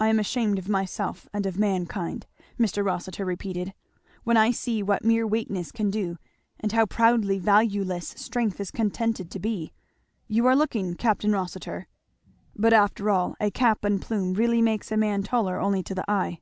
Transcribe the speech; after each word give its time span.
"I 0.00 0.08
am 0.08 0.18
ashamed 0.18 0.58
of 0.58 0.68
myself 0.68 1.28
and 1.32 1.46
of 1.46 1.56
mankind," 1.60 2.26
Mr. 2.58 2.84
Rossitur 2.84 3.24
repeated, 3.24 3.72
"when 4.24 4.36
I 4.36 4.50
see 4.50 4.82
what 4.82 5.04
mere 5.04 5.24
weakness 5.28 5.70
can 5.70 5.90
do, 5.92 6.18
and 6.58 6.72
how 6.72 6.86
proudly 6.86 7.38
valueless 7.38 8.08
strength 8.16 8.58
is 8.58 8.72
contended 8.72 9.30
to 9.30 9.38
be. 9.38 9.72
You 10.26 10.44
are 10.48 10.56
looking, 10.56 10.96
Capt. 10.96 11.22
Rossitur, 11.22 11.86
but 12.56 12.72
after 12.72 13.10
all 13.10 13.36
a 13.38 13.52
cap 13.52 13.84
and 13.84 14.02
plume 14.02 14.34
really 14.34 14.60
makes 14.60 14.90
a 14.90 14.96
man 14.96 15.22
taller 15.22 15.60
only 15.60 15.84
to 15.84 15.94
the 15.94 16.10
eye." 16.10 16.40